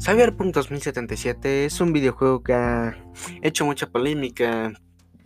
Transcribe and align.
Cyberpunk 0.00 0.54
2077 0.54 1.64
es 1.64 1.80
un 1.80 1.92
videojuego 1.92 2.42
que 2.42 2.54
ha 2.54 2.96
hecho 3.42 3.64
mucha 3.64 3.88
polémica 3.88 4.72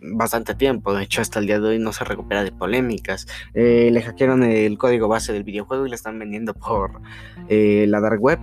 bastante 0.01 0.55
tiempo, 0.55 0.93
de 0.93 1.03
hecho 1.03 1.21
hasta 1.21 1.39
el 1.39 1.45
día 1.45 1.59
de 1.59 1.67
hoy 1.69 1.79
no 1.79 1.93
se 1.93 2.03
recupera 2.03 2.43
de 2.43 2.51
polémicas. 2.51 3.27
Eh, 3.53 3.89
le 3.91 4.01
hackearon 4.01 4.41
el 4.41 4.77
código 4.79 5.07
base 5.07 5.31
del 5.31 5.43
videojuego 5.43 5.85
y 5.85 5.89
lo 5.89 5.95
están 5.95 6.17
vendiendo 6.17 6.55
por 6.55 7.01
eh, 7.49 7.85
la 7.87 7.99
dark 7.99 8.19
web. 8.19 8.39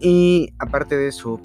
Y 0.00 0.54
aparte 0.58 0.96
de 0.96 1.08
eso, 1.08 1.40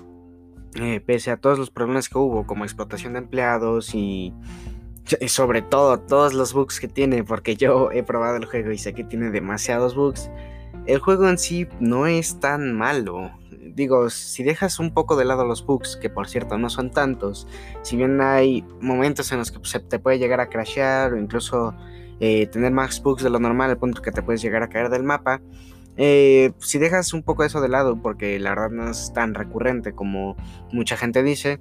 eh, 0.76 1.02
pese 1.06 1.30
a 1.32 1.38
todos 1.38 1.60
los 1.60 1.70
problemas 1.70 2.08
que 2.08 2.18
hubo, 2.18 2.48
como 2.48 2.64
explotación 2.64 3.14
de 3.14 3.20
empleados 3.20 3.94
y 3.94 4.34
sobre 5.28 5.62
todo 5.62 6.00
todos 6.00 6.34
los 6.34 6.54
bugs 6.54 6.80
que 6.80 6.88
tiene, 6.88 7.26
porque 7.26 7.58
yo 7.58 7.92
he 7.92 8.04
probado 8.04 8.38
el 8.38 8.46
juego 8.46 8.72
y 8.72 8.78
sé 8.78 8.94
que 8.94 9.04
tiene 9.04 9.32
demasiados 9.32 9.96
bugs, 9.96 10.32
el 10.86 11.00
juego 11.00 11.28
en 11.28 11.38
sí 11.38 11.68
no 11.82 12.08
es 12.08 12.40
tan 12.40 12.74
malo. 12.74 13.32
Digo, 13.78 14.10
si 14.10 14.42
dejas 14.42 14.80
un 14.80 14.92
poco 14.92 15.16
de 15.16 15.24
lado 15.24 15.46
los 15.46 15.64
bugs, 15.64 15.98
que 15.98 16.10
por 16.10 16.28
cierto 16.28 16.58
no 16.58 16.68
son 16.68 16.90
tantos, 16.90 17.48
si 17.84 17.96
bien 17.96 18.20
hay 18.22 18.66
momentos 18.82 19.32
en 19.32 19.38
los 19.38 19.52
que 19.52 19.60
se 19.62 19.80
te 19.80 20.00
puede 20.00 20.18
llegar 20.18 20.40
a 20.40 20.50
crashear 20.50 21.14
o 21.14 21.18
incluso 21.20 21.76
eh, 22.20 22.48
tener 22.48 22.72
más 22.72 23.04
bugs 23.04 23.22
de 23.22 23.30
lo 23.30 23.40
normal 23.40 23.70
al 23.70 23.78
punto 23.78 24.02
que 24.02 24.12
te 24.12 24.24
puedes 24.24 24.42
llegar 24.42 24.64
a 24.64 24.70
caer 24.70 24.90
del 24.90 25.04
mapa, 25.04 25.42
eh, 25.96 26.54
si 26.58 26.80
dejas 26.80 27.14
un 27.14 27.22
poco 27.22 27.44
eso 27.44 27.62
de 27.62 27.70
lado, 27.70 28.02
porque 28.02 28.40
la 28.40 28.50
verdad 28.50 28.72
no 28.72 28.90
es 28.90 29.14
tan 29.14 29.36
recurrente 29.36 29.94
como 29.94 30.36
mucha 30.72 30.98
gente 30.98 31.22
dice, 31.22 31.60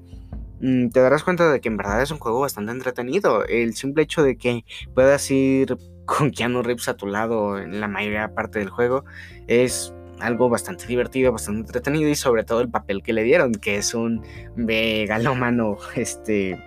mm, 0.62 0.88
te 0.88 1.00
darás 1.00 1.22
cuenta 1.22 1.52
de 1.52 1.60
que 1.60 1.68
en 1.68 1.76
verdad 1.76 2.00
es 2.00 2.10
un 2.10 2.18
juego 2.18 2.40
bastante 2.40 2.72
entretenido. 2.72 3.44
El 3.44 3.74
simple 3.74 4.04
hecho 4.04 4.22
de 4.22 4.38
que 4.38 4.64
puedas 4.94 5.30
ir 5.30 5.76
con 6.06 6.30
Keanu 6.30 6.62
Reeves 6.62 6.88
a 6.88 6.96
tu 6.96 7.06
lado 7.06 7.58
en 7.58 7.78
la 7.78 7.88
mayoría 7.88 8.34
parte 8.34 8.58
del 8.58 8.70
juego 8.70 9.04
es 9.48 9.92
algo 10.20 10.48
bastante 10.48 10.86
divertido, 10.86 11.32
bastante 11.32 11.60
entretenido 11.60 12.08
y 12.08 12.14
sobre 12.14 12.44
todo 12.44 12.60
el 12.60 12.68
papel 12.68 13.02
que 13.02 13.12
le 13.12 13.22
dieron, 13.22 13.52
que 13.52 13.76
es 13.76 13.94
un 13.94 14.22
megalómano 14.54 15.76
este, 15.96 16.62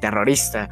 terrorista. 0.00 0.68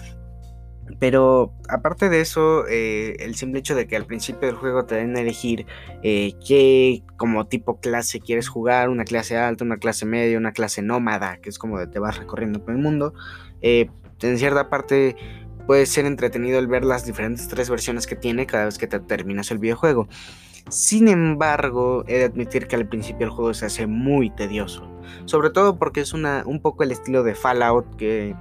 Pero 0.99 1.55
aparte 1.69 2.09
de 2.09 2.21
eso, 2.21 2.67
eh, 2.69 3.17
el 3.21 3.35
simple 3.35 3.61
hecho 3.61 3.75
de 3.75 3.87
que 3.87 3.97
al 3.97 4.05
principio 4.05 4.49
del 4.49 4.57
juego 4.57 4.85
te 4.85 4.97
den 4.97 5.17
a 5.17 5.21
elegir 5.21 5.65
eh, 6.03 6.35
qué 6.47 7.03
como 7.17 7.47
tipo 7.47 7.81
clase 7.81 8.21
quieres 8.21 8.49
jugar, 8.49 8.89
una 8.89 9.05
clase 9.05 9.37
alta, 9.37 9.65
una 9.65 9.79
clase 9.79 10.07
media, 10.07 10.37
una 10.37 10.53
clase 10.53 10.83
nómada, 10.83 11.39
que 11.39 11.49
es 11.49 11.59
como 11.59 11.89
te 11.89 11.99
vas 11.99 12.19
recorriendo 12.19 12.63
por 12.63 12.75
el 12.75 12.81
mundo, 12.81 13.15
eh, 13.63 13.89
en 14.21 14.39
cierta 14.39 14.69
parte 14.69 15.17
puede 15.67 15.87
ser 15.87 16.05
entretenido 16.05 16.59
el 16.59 16.67
ver 16.67 16.85
las 16.85 17.07
diferentes 17.07 17.49
tres 17.49 17.71
versiones 17.71 18.07
que 18.07 18.17
tiene 18.17 18.47
cada 18.47 18.67
vez 18.67 18.79
que 18.79 18.87
te 18.87 19.01
terminas 19.01 19.51
el 19.51 19.59
videojuego. 19.59 20.09
Sin 20.69 21.09
embargo, 21.09 22.05
he 22.07 22.19
de 22.19 22.25
admitir 22.25 22.67
que 22.67 22.77
al 22.77 22.89
principio 22.89 23.27
el 23.27 23.33
juego 23.33 23.55
se 23.55 23.67
hace 23.67 23.87
muy 23.87 24.31
tedioso. 24.31 24.89
Sobre 25.25 25.51
todo 25.51 25.79
porque 25.79 26.01
es 26.01 26.13
un 26.15 26.61
poco 26.63 26.83
el 26.83 26.93
estilo 26.93 27.23
de 27.23 27.35
Fallout 27.35 27.97
que 27.97 28.35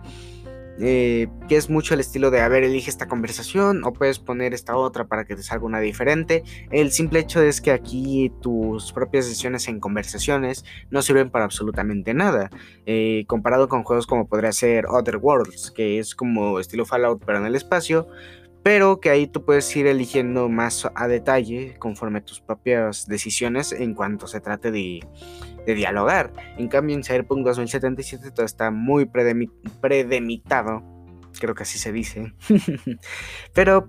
eh, 0.83 1.27
que 1.47 1.57
es 1.57 1.69
mucho 1.69 1.93
el 1.93 1.99
estilo 1.99 2.31
de, 2.31 2.41
a 2.41 2.47
ver, 2.47 2.63
elige 2.63 2.89
esta 2.89 3.07
conversación 3.07 3.83
o 3.83 3.93
puedes 3.93 4.17
poner 4.17 4.55
esta 4.55 4.75
otra 4.75 5.05
para 5.05 5.25
que 5.25 5.35
te 5.35 5.43
salga 5.43 5.65
una 5.65 5.79
diferente. 5.79 6.43
El 6.71 6.91
simple 6.91 7.19
hecho 7.19 7.41
es 7.41 7.61
que 7.61 7.71
aquí 7.71 8.31
tus 8.41 8.91
propias 8.91 9.25
decisiones 9.25 9.67
en 9.67 9.79
conversaciones 9.79 10.65
no 10.89 11.03
sirven 11.03 11.29
para 11.29 11.45
absolutamente 11.45 12.15
nada, 12.15 12.49
eh, 12.87 13.25
comparado 13.27 13.67
con 13.67 13.83
juegos 13.83 14.07
como 14.07 14.27
podría 14.27 14.51
ser 14.53 14.87
Other 14.87 15.17
Worlds, 15.17 15.71
que 15.71 15.99
es 15.99 16.15
como 16.15 16.59
estilo 16.59 16.85
Fallout 16.85 17.21
pero 17.25 17.37
en 17.37 17.45
el 17.45 17.55
espacio, 17.55 18.07
pero 18.63 18.99
que 18.99 19.09
ahí 19.09 19.27
tú 19.27 19.43
puedes 19.43 19.75
ir 19.75 19.87
eligiendo 19.87 20.49
más 20.49 20.87
a 20.93 21.07
detalle 21.07 21.75
conforme 21.79 22.21
tus 22.21 22.41
propias 22.41 23.07
decisiones 23.07 23.71
en 23.71 23.93
cuanto 23.93 24.27
se 24.27 24.39
trate 24.39 24.71
de, 24.71 24.99
dialogar. 25.65 26.33
En 26.57 26.67
cambio, 26.67 26.95
en 26.95 27.03
Cyberpunk 27.03 27.45
2077 27.45 28.31
todo 28.31 28.45
está 28.45 28.71
muy 28.71 29.05
predemitado, 29.05 30.83
creo 31.39 31.55
que 31.55 31.63
así 31.63 31.77
se 31.77 31.91
dice, 31.91 32.33
pero 33.53 33.87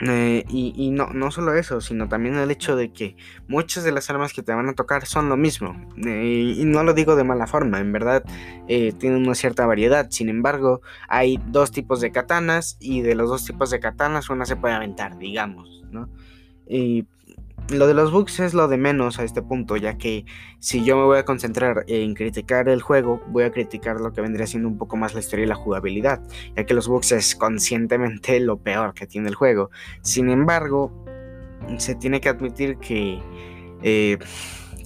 eh, 0.00 0.44
y, 0.48 0.90
no, 0.90 1.08
no 1.08 1.30
solo 1.30 1.54
eso, 1.54 1.80
sino 1.80 2.08
también 2.08 2.34
el 2.36 2.50
hecho 2.50 2.74
de 2.74 2.92
que 2.92 3.16
muchas 3.46 3.84
de 3.84 3.92
las 3.92 4.10
armas 4.10 4.32
que 4.32 4.42
te 4.42 4.52
van 4.52 4.68
a 4.68 4.74
tocar 4.74 5.06
son 5.06 5.28
lo 5.28 5.36
mismo. 5.36 5.76
Eh, 6.04 6.54
y 6.56 6.64
no 6.64 6.82
lo 6.82 6.94
digo 6.94 7.14
de 7.14 7.22
mala 7.22 7.46
forma, 7.46 7.78
en 7.78 7.92
verdad 7.92 8.24
eh, 8.66 8.92
tienen 8.92 9.24
una 9.24 9.34
cierta 9.34 9.66
variedad. 9.66 10.08
Sin 10.10 10.28
embargo, 10.28 10.80
hay 11.08 11.38
dos 11.46 11.70
tipos 11.70 12.00
de 12.00 12.10
katanas 12.10 12.76
y 12.80 13.02
de 13.02 13.14
los 13.14 13.30
dos 13.30 13.44
tipos 13.44 13.70
de 13.70 13.80
katanas 13.80 14.30
una 14.30 14.46
se 14.46 14.56
puede 14.56 14.74
aventar, 14.74 15.16
digamos, 15.18 15.84
¿no? 15.90 16.08
Lo 17.70 17.86
de 17.86 17.94
los 17.94 18.12
bugs 18.12 18.40
es 18.40 18.52
lo 18.52 18.68
de 18.68 18.76
menos 18.76 19.18
a 19.18 19.24
este 19.24 19.42
punto, 19.42 19.76
ya 19.76 19.96
que 19.96 20.26
si 20.58 20.84
yo 20.84 20.96
me 20.96 21.04
voy 21.04 21.18
a 21.18 21.24
concentrar 21.24 21.84
en 21.86 22.14
criticar 22.14 22.68
el 22.68 22.82
juego, 22.82 23.22
voy 23.28 23.44
a 23.44 23.52
criticar 23.52 24.00
lo 24.00 24.12
que 24.12 24.20
vendría 24.20 24.46
siendo 24.46 24.68
un 24.68 24.76
poco 24.76 24.96
más 24.96 25.14
la 25.14 25.20
historia 25.20 25.44
y 25.44 25.48
la 25.48 25.54
jugabilidad, 25.54 26.20
ya 26.56 26.64
que 26.64 26.74
los 26.74 26.88
bugs 26.88 27.12
es 27.12 27.34
conscientemente 27.34 28.38
lo 28.40 28.58
peor 28.58 28.94
que 28.94 29.06
tiene 29.06 29.28
el 29.28 29.34
juego. 29.34 29.70
Sin 30.02 30.28
embargo, 30.28 30.92
se 31.78 31.94
tiene 31.94 32.20
que 32.20 32.28
admitir 32.28 32.76
que, 32.76 33.18
eh, 33.82 34.18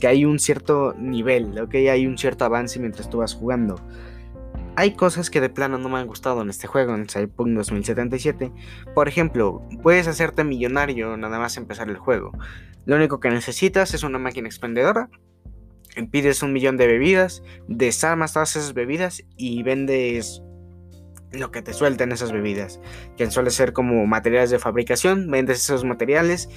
que 0.00 0.06
hay 0.06 0.24
un 0.24 0.38
cierto 0.38 0.94
nivel, 0.96 1.58
¿ok? 1.58 1.74
Hay 1.90 2.06
un 2.06 2.16
cierto 2.16 2.44
avance 2.44 2.78
mientras 2.78 3.10
tú 3.10 3.18
vas 3.18 3.34
jugando. 3.34 3.76
Hay 4.76 4.92
cosas 4.92 5.28
que 5.28 5.40
de 5.40 5.48
plano 5.48 5.76
no 5.76 5.88
me 5.88 5.98
han 5.98 6.06
gustado 6.06 6.40
en 6.40 6.50
este 6.50 6.68
juego, 6.68 6.94
en 6.94 7.08
Cyberpunk 7.08 7.48
2077. 7.48 8.52
Por 8.94 9.08
ejemplo, 9.08 9.60
puedes 9.82 10.06
hacerte 10.06 10.44
millonario 10.44 11.16
nada 11.16 11.40
más 11.40 11.56
empezar 11.56 11.88
el 11.88 11.96
juego. 11.96 12.30
Lo 12.84 12.96
único 12.96 13.20
que 13.20 13.30
necesitas 13.30 13.94
es 13.94 14.02
una 14.02 14.18
máquina 14.18 14.48
expendedora. 14.48 15.10
Pides 16.10 16.42
un 16.42 16.52
millón 16.52 16.76
de 16.76 16.86
bebidas, 16.86 17.42
desarmas 17.66 18.32
todas 18.32 18.54
esas 18.56 18.72
bebidas 18.72 19.24
y 19.36 19.62
vendes 19.62 20.42
lo 21.32 21.50
que 21.50 21.60
te 21.60 21.72
suelten 21.72 22.12
esas 22.12 22.32
bebidas, 22.32 22.80
que 23.16 23.30
suele 23.30 23.50
ser 23.50 23.72
como 23.72 24.06
materiales 24.06 24.50
de 24.50 24.58
fabricación, 24.58 25.30
vendes 25.30 25.58
esos 25.58 25.84
materiales 25.84 26.48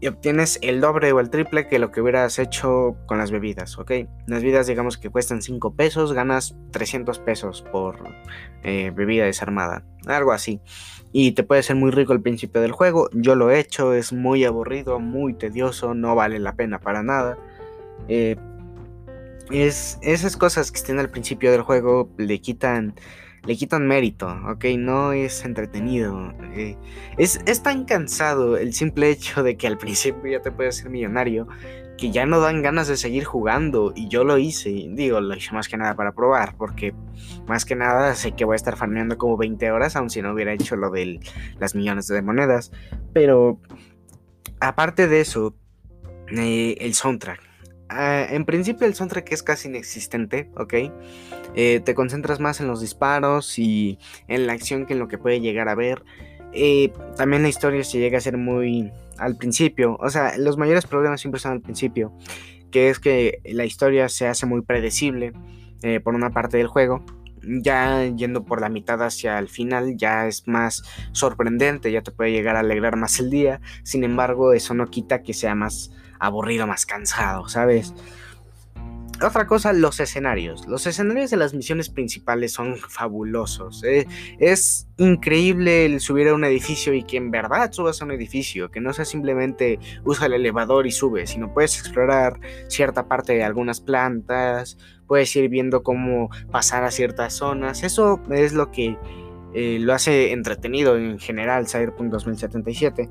y 0.00 0.06
obtienes 0.06 0.58
el 0.62 0.80
doble 0.80 1.12
o 1.12 1.20
el 1.20 1.28
triple 1.28 1.68
que 1.68 1.78
lo 1.78 1.92
que 1.92 2.00
hubieras 2.00 2.38
hecho 2.38 2.96
con 3.06 3.18
las 3.18 3.30
bebidas, 3.30 3.78
¿ok? 3.78 3.92
Las 4.26 4.42
bebidas 4.42 4.66
digamos 4.66 4.96
que 4.96 5.10
cuestan 5.10 5.42
5 5.42 5.74
pesos, 5.74 6.14
ganas 6.14 6.56
300 6.70 7.18
pesos 7.18 7.62
por 7.70 7.98
eh, 8.62 8.92
bebida 8.94 9.26
desarmada, 9.26 9.84
algo 10.06 10.32
así. 10.32 10.60
Y 11.12 11.32
te 11.32 11.42
puede 11.42 11.62
ser 11.62 11.76
muy 11.76 11.90
rico 11.90 12.12
al 12.12 12.22
principio 12.22 12.62
del 12.62 12.72
juego, 12.72 13.10
yo 13.12 13.34
lo 13.34 13.50
he 13.50 13.58
hecho, 13.58 13.92
es 13.92 14.12
muy 14.12 14.44
aburrido, 14.44 15.00
muy 15.00 15.34
tedioso, 15.34 15.92
no 15.92 16.14
vale 16.14 16.38
la 16.38 16.54
pena 16.54 16.78
para 16.80 17.02
nada. 17.02 17.36
Eh, 18.08 18.36
es, 19.50 19.98
esas 20.00 20.36
cosas 20.36 20.70
que 20.70 20.78
estén 20.78 20.98
al 20.98 21.10
principio 21.10 21.50
del 21.52 21.62
juego 21.62 22.08
le 22.16 22.40
quitan 22.40 22.94
le 23.44 23.56
quitan 23.56 23.86
mérito, 23.86 24.28
¿ok? 24.48 24.64
No 24.78 25.12
es 25.12 25.44
entretenido. 25.44 26.32
Eh, 26.54 26.76
es, 27.18 27.40
es, 27.46 27.62
tan 27.62 27.84
cansado 27.84 28.56
el 28.56 28.74
simple 28.74 29.10
hecho 29.10 29.42
de 29.42 29.56
que 29.56 29.66
al 29.66 29.78
principio 29.78 30.30
ya 30.30 30.40
te 30.40 30.50
puedes 30.50 30.76
ser 30.76 30.90
millonario 30.90 31.48
que 32.00 32.10
ya 32.10 32.24
no 32.24 32.40
dan 32.40 32.62
ganas 32.62 32.88
de 32.88 32.96
seguir 32.96 33.24
jugando. 33.24 33.92
Y 33.94 34.08
yo 34.08 34.24
lo 34.24 34.38
hice, 34.38 34.70
digo, 34.90 35.20
lo 35.20 35.36
hice 35.36 35.52
más 35.52 35.68
que 35.68 35.76
nada 35.76 35.94
para 35.94 36.12
probar, 36.12 36.56
porque 36.56 36.94
más 37.46 37.64
que 37.64 37.76
nada 37.76 38.14
sé 38.14 38.32
que 38.32 38.44
voy 38.44 38.54
a 38.54 38.56
estar 38.56 38.76
farmeando 38.76 39.18
como 39.18 39.36
20 39.36 39.70
horas, 39.70 39.96
aun 39.96 40.08
si 40.08 40.22
no 40.22 40.32
hubiera 40.32 40.52
hecho 40.52 40.76
lo 40.76 40.90
de 40.90 41.20
las 41.58 41.74
millones 41.74 42.06
de 42.08 42.22
monedas. 42.22 42.72
Pero 43.12 43.60
aparte 44.60 45.06
de 45.06 45.20
eso, 45.20 45.54
eh, 46.32 46.76
el 46.80 46.94
soundtrack. 46.94 47.49
Ah, 47.92 48.24
en 48.30 48.44
principio 48.44 48.86
el 48.86 48.94
soundtrack 48.94 49.32
es 49.32 49.42
casi 49.42 49.66
inexistente, 49.66 50.48
¿ok? 50.56 50.74
Eh, 51.56 51.80
te 51.84 51.94
concentras 51.96 52.38
más 52.38 52.60
en 52.60 52.68
los 52.68 52.80
disparos 52.80 53.58
y 53.58 53.98
en 54.28 54.46
la 54.46 54.52
acción 54.52 54.86
que 54.86 54.92
en 54.92 55.00
lo 55.00 55.08
que 55.08 55.18
puede 55.18 55.40
llegar 55.40 55.68
a 55.68 55.74
ver. 55.74 56.04
Eh, 56.52 56.92
también 57.16 57.42
la 57.42 57.48
historia 57.48 57.82
se 57.82 57.98
llega 57.98 58.18
a 58.18 58.20
ser 58.20 58.36
muy 58.36 58.92
al 59.18 59.36
principio, 59.36 59.96
o 60.00 60.08
sea, 60.08 60.38
los 60.38 60.56
mayores 60.56 60.86
problemas 60.86 61.20
siempre 61.20 61.40
son 61.40 61.52
al 61.52 61.60
principio, 61.60 62.12
que 62.70 62.90
es 62.90 63.00
que 63.00 63.40
la 63.44 63.64
historia 63.64 64.08
se 64.08 64.28
hace 64.28 64.46
muy 64.46 64.62
predecible 64.62 65.32
eh, 65.82 65.98
por 65.98 66.14
una 66.14 66.30
parte 66.30 66.58
del 66.58 66.68
juego. 66.68 67.04
Ya 67.42 68.04
yendo 68.04 68.44
por 68.44 68.60
la 68.60 68.68
mitad 68.68 69.02
hacia 69.02 69.38
el 69.38 69.48
final 69.48 69.96
ya 69.96 70.26
es 70.28 70.46
más 70.46 70.82
sorprendente, 71.12 71.90
ya 71.90 72.02
te 72.02 72.12
puede 72.12 72.32
llegar 72.32 72.54
a 72.54 72.60
alegrar 72.60 72.96
más 72.96 73.18
el 73.18 73.30
día. 73.30 73.60
Sin 73.82 74.04
embargo, 74.04 74.52
eso 74.52 74.74
no 74.74 74.86
quita 74.88 75.22
que 75.22 75.32
sea 75.32 75.54
más 75.54 75.90
aburrido, 76.20 76.66
más 76.66 76.86
cansado, 76.86 77.48
¿sabes? 77.48 77.94
Otra 79.22 79.46
cosa, 79.46 79.74
los 79.74 80.00
escenarios. 80.00 80.66
Los 80.66 80.86
escenarios 80.86 81.30
de 81.30 81.36
las 81.36 81.52
misiones 81.52 81.90
principales 81.90 82.52
son 82.52 82.78
fabulosos. 82.78 83.84
¿eh? 83.84 84.06
Es 84.38 84.88
increíble 84.96 85.84
el 85.84 86.00
subir 86.00 86.28
a 86.28 86.34
un 86.34 86.42
edificio 86.44 86.94
y 86.94 87.02
que 87.02 87.18
en 87.18 87.30
verdad 87.30 87.70
subas 87.70 88.00
a 88.00 88.06
un 88.06 88.12
edificio, 88.12 88.70
que 88.70 88.80
no 88.80 88.94
sea 88.94 89.04
simplemente 89.04 89.78
usa 90.04 90.24
el 90.24 90.32
elevador 90.32 90.86
y 90.86 90.90
sube, 90.90 91.26
sino 91.26 91.52
puedes 91.52 91.78
explorar 91.78 92.40
cierta 92.68 93.08
parte 93.08 93.34
de 93.34 93.44
algunas 93.44 93.82
plantas, 93.82 94.78
puedes 95.06 95.36
ir 95.36 95.50
viendo 95.50 95.82
cómo 95.82 96.30
pasar 96.50 96.84
a 96.84 96.90
ciertas 96.90 97.34
zonas. 97.34 97.82
Eso 97.82 98.22
es 98.30 98.54
lo 98.54 98.70
que 98.70 98.96
eh, 99.54 99.78
lo 99.80 99.92
hace 99.94 100.32
entretenido 100.32 100.96
en 100.96 101.18
general 101.18 101.66
Cyberpunk 101.66 102.10
2077. 102.10 103.08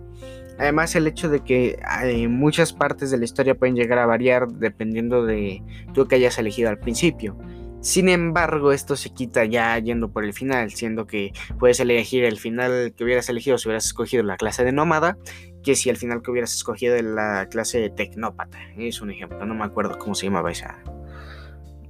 Además, 0.58 0.96
el 0.96 1.08
hecho 1.08 1.30
de 1.30 1.42
que 1.42 1.80
eh, 2.04 2.28
muchas 2.28 2.74
partes 2.74 3.12
de 3.12 3.18
la 3.18 3.26
historia 3.26 3.56
pueden 3.56 3.76
llegar 3.76 4.00
a 4.00 4.06
variar 4.06 4.48
dependiendo 4.48 5.26
de 5.26 5.64
lo 5.96 6.08
que 6.08 6.16
hayas 6.16 6.38
elegido 6.38 6.70
al 6.70 6.80
principio. 6.80 7.38
Sin 7.82 8.10
embargo, 8.10 8.74
esto 8.74 8.98
se 8.98 9.12
quita 9.12 9.46
ya 9.46 9.78
yendo 9.80 10.12
por 10.12 10.26
el 10.26 10.34
final, 10.34 10.72
siendo 10.72 11.08
que 11.08 11.32
puedes 11.60 11.80
elegir 11.80 12.26
el 12.26 12.38
final 12.38 12.94
que 12.96 13.06
hubieras 13.06 13.30
elegido 13.30 13.58
si 13.58 13.70
hubieras 13.70 13.86
escogido 13.86 14.22
la 14.22 14.36
clase 14.36 14.66
de 14.66 14.74
nómada, 14.74 15.18
que 15.64 15.76
si 15.76 15.90
el 15.90 15.96
final 15.96 16.22
que 16.22 16.30
hubieras 16.30 16.54
escogido 16.54 17.02
la 17.02 17.48
clase 17.50 17.80
de 17.80 17.90
tecnópata. 17.90 18.60
Es 18.78 19.02
un 19.02 19.12
ejemplo, 19.12 19.46
no 19.46 19.56
me 19.56 19.64
acuerdo 19.64 19.98
cómo 19.98 20.14
se 20.14 20.26
llamaba 20.26 20.52
esa. 20.52 20.84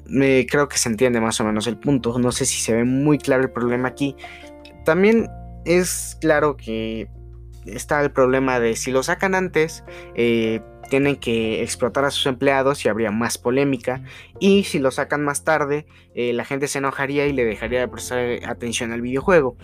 Me, 0.09 0.45
creo 0.45 0.67
que 0.67 0.77
se 0.77 0.89
entiende 0.89 1.21
más 1.21 1.39
o 1.39 1.43
menos 1.43 1.67
el 1.67 1.77
punto. 1.77 2.17
No 2.19 2.31
sé 2.31 2.45
si 2.45 2.59
se 2.59 2.73
ve 2.73 2.83
muy 2.83 3.17
claro 3.17 3.43
el 3.43 3.51
problema 3.51 3.87
aquí. 3.87 4.15
También 4.85 5.29
es 5.65 6.17
claro 6.19 6.57
que 6.57 7.07
está 7.65 8.01
el 8.01 8.11
problema 8.11 8.59
de 8.59 8.75
si 8.75 8.91
lo 8.91 9.03
sacan 9.03 9.35
antes, 9.35 9.83
eh, 10.15 10.61
tienen 10.89 11.17
que 11.17 11.61
explotar 11.61 12.05
a 12.05 12.11
sus 12.11 12.25
empleados 12.25 12.83
y 12.83 12.89
habría 12.89 13.11
más 13.11 13.37
polémica. 13.37 14.03
Y 14.39 14.63
si 14.63 14.79
lo 14.79 14.91
sacan 14.91 15.23
más 15.23 15.43
tarde, 15.43 15.85
eh, 16.15 16.33
la 16.33 16.45
gente 16.45 16.67
se 16.67 16.79
enojaría 16.79 17.27
y 17.27 17.33
le 17.33 17.45
dejaría 17.45 17.79
de 17.79 17.87
prestar 17.87 18.39
atención 18.47 18.91
al 18.91 19.01
videojuego. 19.01 19.57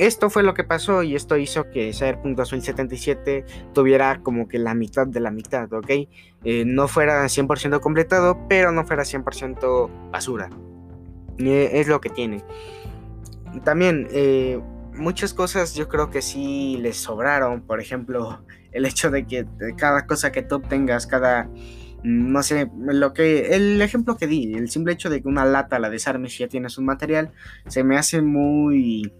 Esto 0.00 0.30
fue 0.30 0.42
lo 0.42 0.54
que 0.54 0.64
pasó 0.64 1.02
y 1.02 1.14
esto 1.14 1.36
hizo 1.36 1.70
que 1.70 1.92
Cyberpunk 1.92 2.34
2077 2.36 3.44
tuviera 3.74 4.22
como 4.22 4.48
que 4.48 4.58
la 4.58 4.72
mitad 4.72 5.06
de 5.06 5.20
la 5.20 5.30
mitad, 5.30 5.70
¿ok? 5.70 5.90
Eh, 6.42 6.64
no 6.66 6.88
fuera 6.88 7.22
100% 7.26 7.80
completado, 7.80 8.46
pero 8.48 8.72
no 8.72 8.86
fuera 8.86 9.02
100% 9.02 10.10
basura. 10.10 10.48
es 11.36 11.86
lo 11.86 12.00
que 12.00 12.08
tiene. 12.08 12.42
También 13.62 14.08
muchas 14.94 15.34
cosas 15.34 15.74
yo 15.74 15.88
creo 15.88 16.08
que 16.08 16.22
sí 16.22 16.78
les 16.80 16.96
sobraron. 16.96 17.60
Por 17.60 17.78
ejemplo, 17.78 18.42
el 18.72 18.86
hecho 18.86 19.10
de 19.10 19.26
que 19.26 19.46
cada 19.76 20.06
cosa 20.06 20.32
que 20.32 20.40
tú 20.40 20.56
obtengas, 20.56 21.06
cada 21.06 21.50
no 22.02 22.42
sé, 22.42 22.70
lo 22.78 23.12
que 23.12 23.54
el 23.54 23.82
ejemplo 23.82 24.16
que 24.16 24.26
di, 24.26 24.54
el 24.54 24.70
simple 24.70 24.94
hecho 24.94 25.10
de 25.10 25.20
que 25.20 25.28
una 25.28 25.44
lata 25.44 25.78
la 25.78 25.90
desarmes 25.90 26.34
y 26.36 26.38
ya 26.38 26.48
tienes 26.48 26.78
un 26.78 26.86
material, 26.86 27.30
se 27.66 27.84
me 27.84 27.98
hace 27.98 28.22
muy 28.22 29.12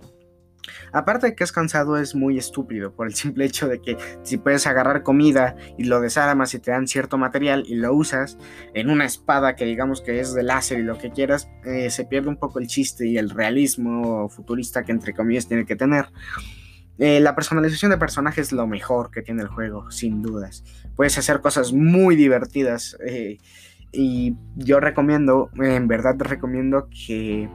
Aparte 0.92 1.28
de 1.28 1.34
que 1.34 1.44
es 1.44 1.52
cansado, 1.52 1.96
es 1.96 2.14
muy 2.14 2.38
estúpido 2.38 2.92
por 2.92 3.06
el 3.06 3.14
simple 3.14 3.44
hecho 3.44 3.68
de 3.68 3.80
que 3.80 3.96
si 4.22 4.38
puedes 4.38 4.66
agarrar 4.66 5.02
comida 5.02 5.56
y 5.78 5.84
lo 5.84 6.00
desarmas 6.00 6.54
y 6.54 6.58
te 6.58 6.70
dan 6.70 6.86
cierto 6.86 7.18
material 7.18 7.64
y 7.66 7.74
lo 7.76 7.94
usas 7.94 8.38
en 8.74 8.90
una 8.90 9.04
espada 9.04 9.56
que 9.56 9.64
digamos 9.64 10.00
que 10.00 10.20
es 10.20 10.34
de 10.34 10.42
láser 10.42 10.80
y 10.80 10.82
lo 10.82 10.98
que 10.98 11.10
quieras, 11.10 11.48
eh, 11.64 11.90
se 11.90 12.04
pierde 12.04 12.28
un 12.28 12.36
poco 12.36 12.58
el 12.58 12.66
chiste 12.66 13.06
y 13.06 13.18
el 13.18 13.30
realismo 13.30 14.28
futurista 14.28 14.84
que 14.84 14.92
entre 14.92 15.14
comillas 15.14 15.48
tiene 15.48 15.66
que 15.66 15.76
tener. 15.76 16.06
Eh, 16.98 17.18
la 17.18 17.34
personalización 17.34 17.90
de 17.90 17.96
personajes 17.96 18.48
es 18.48 18.52
lo 18.52 18.66
mejor 18.66 19.10
que 19.10 19.22
tiene 19.22 19.40
el 19.42 19.48
juego, 19.48 19.90
sin 19.90 20.20
dudas. 20.20 20.64
Puedes 20.96 21.16
hacer 21.16 21.40
cosas 21.40 21.72
muy 21.72 22.14
divertidas. 22.14 22.98
Eh, 23.06 23.38
y 23.92 24.36
yo 24.56 24.80
recomiendo, 24.80 25.50
en 25.56 25.88
verdad 25.88 26.16
recomiendo 26.18 26.88
que 26.90 27.48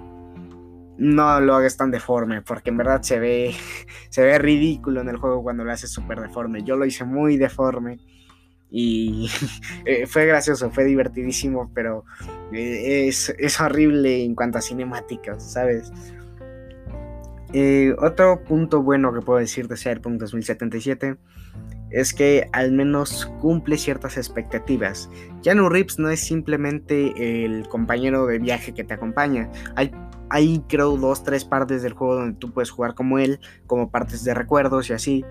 no 0.98 1.40
lo 1.42 1.56
hagas 1.56 1.78
tan 1.78 1.92
deforme, 1.92 2.42
porque 2.42 2.70
en 2.70 2.78
verdad 2.78 3.02
se 3.02 3.20
ve, 3.20 3.56
se 4.10 4.24
ve 4.24 4.38
ridículo 4.40 5.02
en 5.02 5.10
el 5.10 5.18
juego 5.18 5.44
cuando 5.44 5.64
lo 5.64 5.72
haces 5.72 5.92
súper 5.92 6.22
deforme. 6.22 6.64
Yo 6.64 6.76
lo 6.76 6.86
hice 6.86 7.04
muy 7.04 7.38
deforme 7.38 8.00
y 8.70 9.30
eh, 9.86 10.06
fue 10.08 10.26
gracioso, 10.26 10.70
fue 10.72 10.86
divertidísimo, 10.86 11.72
pero 11.74 12.04
eh, 12.52 13.08
es, 13.08 13.60
horrible 13.60 14.24
en 14.24 14.36
cuanto 14.36 14.58
a 14.58 14.62
cinemáticas, 14.62 15.52
¿sabes? 15.52 15.92
Eh, 17.54 17.96
otro 18.00 18.44
punto 18.44 18.82
bueno 18.84 19.14
que 19.14 19.22
puedo 19.22 19.40
decir 19.40 19.68
de 19.70 19.78
Cyberpunk 19.78 20.20
2077 20.20 21.16
es 21.92 22.14
que 22.14 22.50
al 22.52 22.74
menos 22.74 23.32
cumple 23.40 23.78
ciertas 23.78 24.18
expectativas. 24.18 25.10
Keanu 25.42 25.70
Reeves 25.70 25.98
no 25.98 26.10
es 26.10 26.20
simplemente 26.20 27.46
el 27.46 27.70
compañero 27.70 28.26
de 28.26 28.40
viaje 28.40 28.74
que 28.74 28.84
te 28.84 28.96
acompaña. 28.96 29.50
Hay 29.76 29.92
hay 30.30 30.64
creo 30.68 30.98
dos, 30.98 31.24
tres 31.24 31.46
partes 31.46 31.84
del 31.84 31.94
juego 31.94 32.16
donde 32.16 32.38
tú 32.38 32.52
puedes 32.52 32.72
jugar 32.72 32.96
como 32.96 33.20
él, 33.20 33.40
como 33.68 33.92
partes 33.92 34.24
de 34.24 34.34
recuerdos 34.34 34.90
y 34.90 34.94
así. 34.94 35.26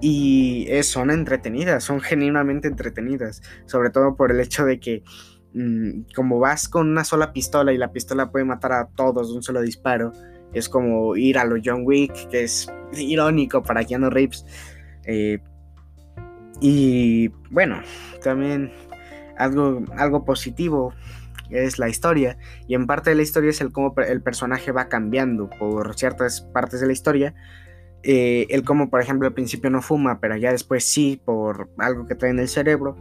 Y 0.00 0.68
son 0.82 1.10
entretenidas, 1.10 1.82
son 1.84 2.00
genuinamente 2.00 2.68
entretenidas. 2.68 3.42
Sobre 3.66 3.90
todo 3.90 4.16
por 4.16 4.30
el 4.30 4.40
hecho 4.40 4.64
de 4.64 4.78
que 4.78 5.02
mm, 5.54 6.12
como 6.14 6.38
vas 6.38 6.68
con 6.68 6.88
una 6.88 7.04
sola 7.04 7.32
pistola 7.32 7.72
y 7.72 7.78
la 7.78 7.92
pistola 7.92 8.30
puede 8.30 8.44
matar 8.44 8.72
a 8.72 8.88
todos 8.88 9.30
de 9.30 9.36
un 9.36 9.42
solo 9.42 9.60
disparo, 9.60 10.12
es 10.52 10.68
como 10.68 11.16
ir 11.16 11.38
a 11.38 11.44
lo 11.44 11.56
John 11.62 11.82
Wick, 11.84 12.28
que 12.28 12.44
es 12.44 12.70
irónico 12.96 13.62
para 13.62 13.84
Keanu 13.84 14.10
Reeves. 14.10 14.44
Eh, 15.04 15.38
y 16.60 17.28
bueno, 17.50 17.80
también 18.22 18.72
algo, 19.36 19.82
algo 19.96 20.24
positivo 20.24 20.92
es 21.50 21.78
la 21.78 21.88
historia 21.88 22.38
y 22.66 22.74
en 22.74 22.86
parte 22.86 23.10
de 23.10 23.16
la 23.16 23.22
historia 23.22 23.50
es 23.50 23.60
el 23.60 23.72
cómo 23.72 23.94
el 23.96 24.22
personaje 24.22 24.72
va 24.72 24.88
cambiando 24.88 25.48
por 25.50 25.96
ciertas 25.96 26.40
partes 26.40 26.80
de 26.80 26.86
la 26.86 26.92
historia. 26.92 27.34
Eh, 28.02 28.46
el 28.50 28.64
cómo, 28.64 28.90
por 28.90 29.00
ejemplo, 29.00 29.26
al 29.26 29.34
principio 29.34 29.70
no 29.70 29.82
fuma, 29.82 30.20
pero 30.20 30.36
ya 30.36 30.52
después 30.52 30.84
sí, 30.84 31.20
por 31.24 31.68
algo 31.78 32.06
que 32.06 32.14
trae 32.14 32.30
en 32.30 32.38
el 32.38 32.48
cerebro. 32.48 32.96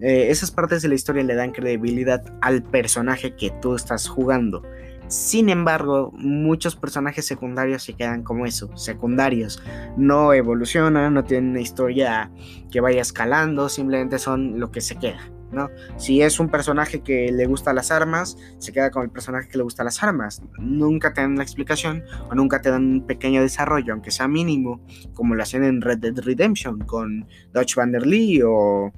Eh, 0.00 0.30
esas 0.30 0.50
partes 0.50 0.80
de 0.80 0.88
la 0.88 0.94
historia 0.94 1.22
le 1.22 1.34
dan 1.34 1.52
credibilidad 1.52 2.22
al 2.40 2.62
personaje 2.62 3.36
que 3.36 3.50
tú 3.60 3.74
estás 3.74 4.08
jugando. 4.08 4.62
Sin 5.08 5.48
embargo, 5.48 6.12
muchos 6.16 6.76
personajes 6.76 7.26
secundarios 7.26 7.82
se 7.82 7.94
quedan 7.94 8.22
como 8.22 8.46
eso, 8.46 8.74
secundarios. 8.76 9.60
No 9.96 10.32
evolucionan, 10.32 11.12
no 11.12 11.24
tienen 11.24 11.50
una 11.50 11.60
historia 11.60 12.30
que 12.70 12.80
vaya 12.80 13.02
escalando, 13.02 13.68
simplemente 13.68 14.18
son 14.18 14.60
lo 14.60 14.70
que 14.70 14.80
se 14.80 14.96
queda. 14.96 15.20
¿No? 15.52 15.70
Si 15.96 16.22
es 16.22 16.40
un 16.40 16.48
personaje 16.48 17.00
que 17.00 17.30
le 17.32 17.46
gusta 17.46 17.72
las 17.72 17.90
armas, 17.90 18.36
se 18.58 18.72
queda 18.72 18.90
con 18.90 19.02
el 19.02 19.10
personaje 19.10 19.48
que 19.48 19.58
le 19.58 19.64
gusta 19.64 19.84
las 19.84 20.02
armas. 20.02 20.42
Nunca 20.58 21.12
te 21.12 21.20
dan 21.20 21.36
la 21.36 21.42
explicación 21.42 22.04
o 22.30 22.34
nunca 22.34 22.60
te 22.60 22.70
dan 22.70 22.84
un 22.84 23.06
pequeño 23.06 23.42
desarrollo, 23.42 23.92
aunque 23.92 24.10
sea 24.10 24.28
mínimo, 24.28 24.84
como 25.14 25.34
lo 25.34 25.42
hacen 25.42 25.64
en 25.64 25.80
Red 25.80 25.98
Dead 25.98 26.18
Redemption 26.18 26.80
con 26.80 27.26
Dutch 27.52 27.74
Vanderlee 27.74 28.42
o 28.44 28.92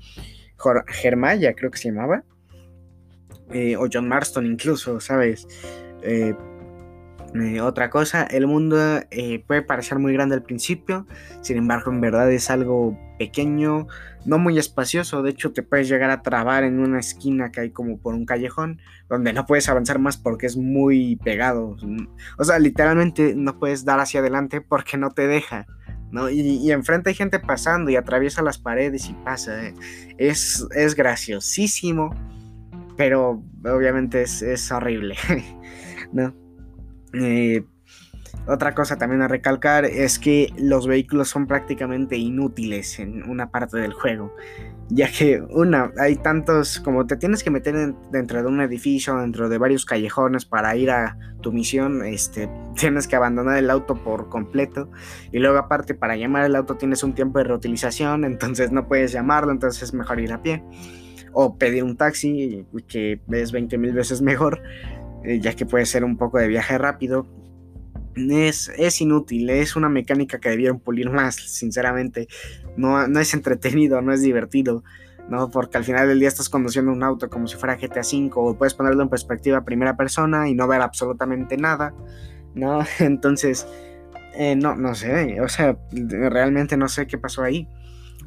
Germaya, 0.88 1.54
creo 1.54 1.70
que 1.70 1.78
se 1.78 1.88
llamaba. 1.88 2.24
Eh, 3.50 3.76
o 3.76 3.86
John 3.92 4.08
Marston 4.08 4.46
incluso, 4.46 5.00
¿sabes? 5.00 5.46
Eh, 6.02 6.34
eh, 7.34 7.62
otra 7.62 7.88
cosa, 7.88 8.24
el 8.24 8.46
mundo 8.46 8.76
eh, 9.10 9.42
puede 9.46 9.62
parecer 9.62 9.98
muy 9.98 10.12
grande 10.12 10.34
al 10.34 10.42
principio, 10.42 11.06
sin 11.40 11.56
embargo 11.56 11.90
en 11.90 12.02
verdad 12.02 12.30
es 12.30 12.50
algo 12.50 12.98
pequeño, 13.18 13.86
no 14.26 14.38
muy 14.38 14.58
espacioso, 14.58 15.22
de 15.22 15.30
hecho 15.30 15.52
te 15.52 15.62
puedes 15.62 15.88
llegar 15.88 16.10
a 16.10 16.20
trabar 16.20 16.62
en 16.62 16.78
una 16.78 17.00
esquina 17.00 17.50
que 17.50 17.62
hay 17.62 17.70
como 17.70 17.98
por 17.98 18.12
un 18.14 18.26
callejón, 18.26 18.82
donde 19.08 19.32
no 19.32 19.46
puedes 19.46 19.68
avanzar 19.70 19.98
más 19.98 20.18
porque 20.18 20.44
es 20.44 20.58
muy 20.58 21.16
pegado, 21.16 21.76
o 22.36 22.44
sea, 22.44 22.58
literalmente 22.58 23.34
no 23.34 23.58
puedes 23.58 23.86
dar 23.86 23.98
hacia 24.00 24.20
adelante 24.20 24.60
porque 24.60 24.98
no 24.98 25.10
te 25.10 25.26
deja. 25.26 25.66
¿no? 26.10 26.28
Y, 26.28 26.70
enfrente 26.70 27.08
hay 27.08 27.14
gente 27.14 27.38
pasando 27.38 27.90
y 27.90 27.96
atraviesa 27.96 28.42
las 28.42 28.58
paredes 28.58 29.08
y 29.08 29.14
pasa. 29.14 29.66
Eh. 29.66 29.74
Es, 30.18 30.66
es 30.76 30.94
graciosísimo, 30.94 32.14
pero 32.98 33.42
obviamente 33.64 34.20
es, 34.20 34.42
es 34.42 34.70
horrible. 34.70 35.16
¿no? 36.12 36.41
Eh, 37.14 37.64
otra 38.46 38.74
cosa 38.74 38.96
también 38.96 39.22
a 39.22 39.28
recalcar 39.28 39.84
es 39.84 40.18
que 40.18 40.52
los 40.58 40.88
vehículos 40.88 41.28
son 41.28 41.46
prácticamente 41.46 42.16
inútiles 42.16 42.98
en 42.98 43.22
una 43.28 43.50
parte 43.50 43.76
del 43.78 43.92
juego, 43.92 44.34
ya 44.88 45.08
que 45.10 45.40
una, 45.40 45.92
hay 45.96 46.16
tantos 46.16 46.80
como 46.80 47.06
te 47.06 47.16
tienes 47.16 47.44
que 47.44 47.50
meter 47.50 47.94
dentro 48.10 48.42
de 48.42 48.48
un 48.48 48.60
edificio, 48.60 49.16
dentro 49.18 49.48
de 49.48 49.58
varios 49.58 49.84
callejones 49.84 50.44
para 50.44 50.74
ir 50.74 50.90
a 50.90 51.16
tu 51.40 51.52
misión, 51.52 52.04
este, 52.04 52.50
tienes 52.76 53.06
que 53.06 53.14
abandonar 53.14 53.58
el 53.58 53.70
auto 53.70 53.94
por 54.02 54.28
completo. 54.28 54.90
Y 55.30 55.38
luego 55.38 55.58
aparte 55.58 55.94
para 55.94 56.16
llamar 56.16 56.44
el 56.44 56.56
auto 56.56 56.76
tienes 56.76 57.04
un 57.04 57.14
tiempo 57.14 57.38
de 57.38 57.44
reutilización, 57.44 58.24
entonces 58.24 58.72
no 58.72 58.88
puedes 58.88 59.12
llamarlo, 59.12 59.52
entonces 59.52 59.84
es 59.84 59.94
mejor 59.94 60.18
ir 60.18 60.32
a 60.32 60.42
pie. 60.42 60.64
O 61.34 61.56
pedir 61.56 61.84
un 61.84 61.96
taxi 61.96 62.66
que 62.88 63.20
es 63.30 63.52
20 63.52 63.78
mil 63.78 63.94
veces 63.94 64.20
mejor 64.20 64.60
eh, 65.24 65.40
ya 65.40 65.54
que 65.54 65.66
puede 65.66 65.86
ser 65.86 66.04
un 66.04 66.16
poco 66.16 66.38
de 66.38 66.48
viaje 66.48 66.76
rápido, 66.78 67.26
es, 68.14 68.70
es, 68.76 69.00
inútil, 69.00 69.48
es 69.50 69.76
una 69.76 69.88
mecánica 69.88 70.38
que 70.38 70.50
debieron 70.50 70.80
pulir 70.80 71.10
más, 71.10 71.36
sinceramente. 71.36 72.28
No, 72.76 73.06
no 73.08 73.20
es 73.20 73.34
entretenido, 73.34 74.02
no 74.02 74.12
es 74.12 74.22
divertido, 74.22 74.84
¿no? 75.28 75.50
Porque 75.50 75.78
al 75.78 75.84
final 75.84 76.08
del 76.08 76.18
día 76.18 76.28
estás 76.28 76.48
conduciendo 76.48 76.92
un 76.92 77.02
auto 77.02 77.28
como 77.30 77.46
si 77.46 77.56
fuera 77.56 77.76
GTA 77.76 78.00
V, 78.00 78.30
o 78.34 78.56
puedes 78.56 78.74
ponerlo 78.74 79.02
en 79.02 79.08
perspectiva 79.08 79.64
primera 79.64 79.96
persona 79.96 80.48
y 80.48 80.54
no 80.54 80.68
ver 80.68 80.82
absolutamente 80.82 81.56
nada, 81.56 81.94
¿no? 82.54 82.84
Entonces, 82.98 83.66
eh, 84.34 84.56
no, 84.56 84.76
no 84.76 84.94
sé, 84.94 85.40
o 85.40 85.48
sea, 85.48 85.76
realmente 85.90 86.76
no 86.76 86.88
sé 86.88 87.06
qué 87.06 87.18
pasó 87.18 87.42
ahí. 87.42 87.68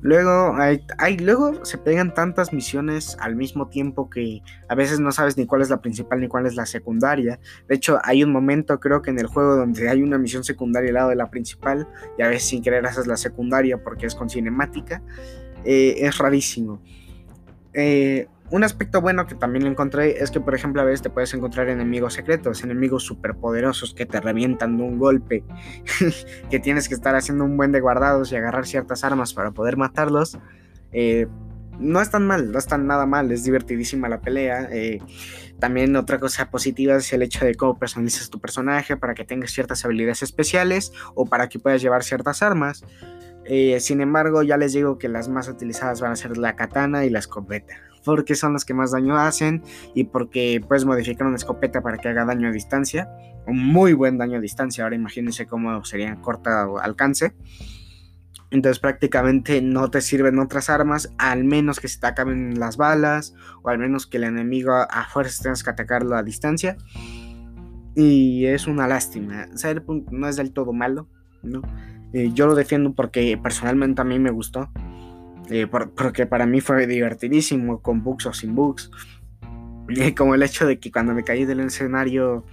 Luego, 0.02 0.56
hay, 0.58 1.18
luego 1.18 1.66
se 1.66 1.78
pegan 1.78 2.14
tantas 2.14 2.54
misiones 2.54 3.18
al 3.20 3.36
mismo 3.36 3.70
tiempo 3.70 4.10
que 4.10 4.42
a 4.68 4.76
veces 4.76 5.00
no 5.00 5.12
sabes 5.12 5.38
ni 5.38 5.46
cuál 5.46 5.62
es 5.62 5.70
la 5.70 5.82
principal 5.82 6.20
ni 6.22 6.28
cuál 6.28 6.46
es 6.46 6.56
la 6.56 6.66
secundaria. 6.66 7.40
De 7.68 7.76
hecho, 7.76 8.00
hay 8.04 8.24
un 8.24 8.32
momento 8.32 8.80
creo 8.80 9.02
que 9.02 9.12
en 9.12 9.20
el 9.20 9.28
juego 9.28 9.56
donde 9.56 9.90
hay 9.90 10.02
una 10.04 10.18
misión 10.18 10.44
secundaria 10.44 10.90
al 10.90 10.96
lado 10.96 11.10
de 11.10 11.16
la 11.16 11.30
principal 11.30 11.88
y 12.18 12.22
a 12.22 12.28
veces 12.28 12.50
sin 12.50 12.62
querer 12.62 12.86
haces 12.86 13.08
la 13.08 13.18
secundaria 13.18 13.82
porque 13.84 14.06
es 14.06 14.16
con 14.16 14.30
cinemática. 14.30 15.02
Eh, 15.64 15.96
es 16.00 16.18
rarísimo. 16.18 16.82
Eh, 17.74 18.28
un 18.52 18.64
aspecto 18.64 19.02
bueno 19.02 19.26
que 19.26 19.36
también 19.36 19.66
encontré 19.66 20.22
es 20.24 20.30
que, 20.30 20.40
por 20.40 20.54
ejemplo, 20.54 20.82
a 20.82 20.86
veces 20.86 21.02
te 21.02 21.10
puedes 21.10 21.34
encontrar 21.34 21.68
enemigos 21.70 22.14
secretos, 22.14 22.64
enemigos 22.64 23.04
superpoderosos 23.04 23.94
que 23.94 24.06
te 24.06 24.22
revientan 24.22 24.78
de 24.78 24.84
un 24.84 25.00
golpe, 25.00 25.44
que 26.50 26.60
tienes 26.60 26.88
que 26.88 26.94
estar 26.94 27.16
haciendo 27.16 27.44
un 27.44 27.58
buen 27.58 27.72
de 27.72 27.80
guardados 27.80 28.32
y 28.32 28.36
agarrar 28.36 28.68
ciertas 28.68 29.04
armas 29.04 29.34
para 29.34 29.52
poder 29.52 29.78
matarlos. 29.78 30.38
Eh, 30.92 31.28
no 31.80 32.02
es 32.02 32.10
tan 32.12 32.26
mal, 32.26 32.52
no 32.52 32.60
es 32.60 32.68
tan 32.68 32.86
nada 32.88 33.06
mal, 33.06 33.32
es 33.32 33.44
divertidísima 33.44 34.08
la 34.10 34.22
pelea. 34.22 34.70
Eh, 34.72 35.00
también 35.60 35.96
otra 35.96 36.20
cosa 36.20 36.50
positiva 36.52 36.96
es 36.96 37.12
el 37.14 37.24
hecho 37.24 37.46
de 37.46 37.56
cómo 37.56 37.80
personalizas 37.80 38.30
tu 38.30 38.40
personaje 38.40 38.96
para 38.96 39.16
que 39.16 39.26
tengas 39.26 39.52
ciertas 39.52 39.84
habilidades 39.86 40.22
especiales 40.22 40.94
o 41.16 41.26
para 41.26 41.50
que 41.50 41.58
puedas 41.58 41.82
llevar 41.82 42.04
ciertas 42.04 42.44
armas. 42.44 42.86
Eh, 43.46 43.80
sin 43.80 44.02
embargo, 44.02 44.44
ya 44.44 44.58
les 44.58 44.74
digo 44.74 44.98
que 45.00 45.10
las 45.10 45.30
más 45.30 45.48
utilizadas 45.48 46.00
van 46.00 46.12
a 46.12 46.16
ser 46.16 46.38
la 46.38 46.56
katana 46.56 47.06
y 47.06 47.10
la 47.10 47.20
escopeta 47.20 47.76
porque 48.06 48.36
son 48.36 48.54
las 48.54 48.64
que 48.64 48.74
más 48.74 48.92
daño 48.92 49.18
hacen 49.18 49.64
y 49.94 50.06
porque 50.06 50.62
puedes 50.66 50.86
modificar 50.86 51.28
una 51.28 51.36
escopeta 51.36 51.82
para 51.82 51.98
que 51.98 52.08
haga 52.08 52.24
daño 52.24 52.48
a 52.48 52.52
distancia, 52.52 53.10
un 53.48 53.68
muy 53.68 53.94
buen 53.94 54.18
daño 54.18 54.38
a 54.38 54.42
distancia. 54.42 54.84
Ahora 54.84 54.96
imagínense 54.96 55.48
cómo 55.48 55.84
sería 55.84 56.16
corta 56.22 56.68
alcance. 56.82 57.34
Entonces 58.52 58.80
prácticamente 58.80 59.62
no 59.62 59.90
te 59.90 60.02
sirven 60.02 60.40
otras 60.40 60.70
armas, 60.70 61.14
al 61.18 61.44
menos 61.44 61.80
que 61.80 61.88
se 61.88 62.00
te 62.00 62.08
acaben 62.08 62.60
las 62.60 62.78
balas 62.78 63.34
o 63.64 63.70
al 63.70 63.80
menos 63.80 64.08
que 64.08 64.18
el 64.18 64.24
enemigo 64.24 64.72
a 64.74 65.08
fuerzas 65.10 65.42
tengas 65.42 65.64
que 65.64 65.72
atacarlo 65.72 66.16
a 66.16 66.24
distancia. 66.24 66.78
Y 67.96 68.46
es 68.46 68.68
una 68.68 68.88
lástima. 68.88 69.48
Cyberpunk 69.58 70.12
no 70.12 70.28
es 70.28 70.36
del 70.36 70.54
todo 70.54 70.74
malo, 70.74 71.08
¿no? 71.44 71.62
Eh, 72.14 72.32
yo 72.34 72.46
lo 72.46 72.56
defiendo 72.56 72.94
porque 72.94 73.38
personalmente 73.42 74.02
a 74.02 74.06
mí 74.06 74.20
me 74.20 74.32
gustó. 74.32 74.70
Eh, 75.50 75.68
porque 75.68 76.26
para 76.26 76.46
mí 76.46 76.62
fue 76.62 76.88
divertidísimo, 76.88 77.82
con 77.82 78.04
bugs 78.04 78.26
o 78.26 78.34
sin 78.34 78.56
bugs. 78.56 78.92
como 80.18 80.36
el 80.36 80.44
hecho 80.44 80.66
de 80.66 80.80
que 80.80 80.92
cuando 80.92 81.14
me 81.14 81.24
caí 81.24 81.46
del 81.46 81.60
escenario, 81.60 82.46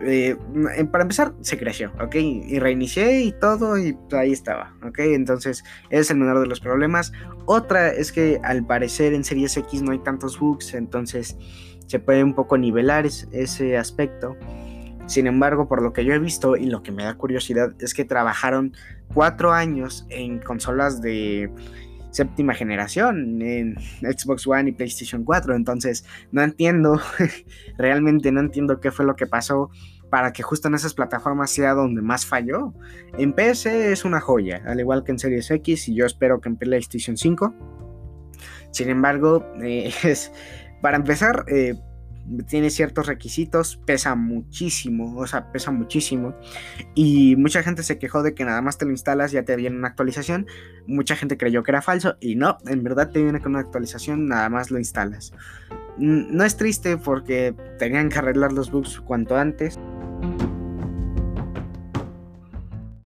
eh, 0.00 0.36
para 0.90 1.02
empezar, 1.02 1.34
se 1.40 1.58
creció, 1.58 1.92
¿ok? 2.00 2.14
Y 2.16 2.58
reinicié 2.58 3.22
y 3.22 3.32
todo, 3.32 3.78
y 3.78 3.96
ahí 4.12 4.32
estaba, 4.32 4.76
¿ok? 4.84 4.98
Entonces, 5.00 5.64
es 5.90 6.10
el 6.10 6.18
menor 6.18 6.40
de 6.40 6.46
los 6.46 6.60
problemas. 6.60 7.12
Otra 7.46 7.88
es 7.88 8.12
que 8.12 8.40
al 8.42 8.66
parecer 8.66 9.14
en 9.14 9.24
Series 9.24 9.56
X 9.56 9.82
no 9.82 9.92
hay 9.92 9.98
tantos 9.98 10.38
bugs, 10.38 10.74
entonces 10.74 11.36
se 11.86 11.98
puede 11.98 12.24
un 12.24 12.34
poco 12.34 12.58
nivelar 12.58 13.06
ese 13.06 13.76
aspecto. 13.76 14.36
Sin 15.06 15.26
embargo, 15.26 15.68
por 15.68 15.82
lo 15.82 15.92
que 15.92 16.04
yo 16.04 16.14
he 16.14 16.18
visto 16.18 16.56
y 16.56 16.66
lo 16.66 16.82
que 16.82 16.92
me 16.92 17.04
da 17.04 17.14
curiosidad 17.14 17.74
es 17.78 17.94
que 17.94 18.04
trabajaron 18.04 18.72
cuatro 19.12 19.52
años 19.52 20.06
en 20.08 20.38
consolas 20.38 21.02
de 21.02 21.50
séptima 22.10 22.54
generación, 22.54 23.42
en 23.42 23.76
Xbox 24.00 24.46
One 24.46 24.70
y 24.70 24.72
PlayStation 24.72 25.24
4. 25.24 25.56
Entonces, 25.56 26.06
no 26.30 26.42
entiendo, 26.42 27.00
realmente 27.78 28.30
no 28.32 28.40
entiendo 28.40 28.80
qué 28.80 28.90
fue 28.90 29.04
lo 29.04 29.16
que 29.16 29.26
pasó 29.26 29.70
para 30.10 30.32
que 30.32 30.44
justo 30.44 30.68
en 30.68 30.74
esas 30.74 30.94
plataformas 30.94 31.50
sea 31.50 31.74
donde 31.74 32.00
más 32.00 32.24
falló. 32.24 32.72
En 33.18 33.32
PC 33.32 33.90
es 33.90 34.04
una 34.04 34.20
joya, 34.20 34.62
al 34.64 34.78
igual 34.78 35.02
que 35.02 35.10
en 35.10 35.18
Series 35.18 35.50
X 35.50 35.88
y 35.88 35.96
yo 35.96 36.06
espero 36.06 36.40
que 36.40 36.48
en 36.48 36.56
PlayStation 36.56 37.16
5. 37.16 37.52
Sin 38.70 38.90
embargo, 38.90 39.44
eh, 39.60 39.92
es, 40.04 40.30
para 40.80 40.96
empezar, 40.96 41.44
eh, 41.48 41.74
tiene 42.46 42.70
ciertos 42.70 43.06
requisitos, 43.06 43.76
pesa 43.84 44.14
muchísimo, 44.14 45.16
o 45.16 45.26
sea, 45.26 45.52
pesa 45.52 45.70
muchísimo. 45.70 46.34
Y 46.94 47.36
mucha 47.36 47.62
gente 47.62 47.82
se 47.82 47.98
quejó 47.98 48.22
de 48.22 48.34
que 48.34 48.44
nada 48.44 48.62
más 48.62 48.78
te 48.78 48.84
lo 48.84 48.90
instalas 48.90 49.32
ya 49.32 49.44
te 49.44 49.56
viene 49.56 49.76
una 49.76 49.88
actualización. 49.88 50.46
Mucha 50.86 51.16
gente 51.16 51.36
creyó 51.36 51.62
que 51.62 51.70
era 51.70 51.82
falso 51.82 52.16
y 52.20 52.36
no, 52.36 52.58
en 52.66 52.82
verdad 52.82 53.10
te 53.10 53.22
viene 53.22 53.40
con 53.40 53.52
una 53.52 53.60
actualización, 53.60 54.26
nada 54.26 54.48
más 54.48 54.70
lo 54.70 54.78
instalas. 54.78 55.32
No 55.96 56.44
es 56.44 56.56
triste 56.56 56.96
porque 56.96 57.54
tenían 57.78 58.08
que 58.08 58.18
arreglar 58.18 58.52
los 58.52 58.70
bugs 58.70 59.00
cuanto 59.00 59.36
antes. 59.36 59.78